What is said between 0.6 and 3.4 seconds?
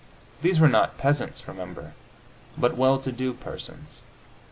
not peasants, remember, but well to do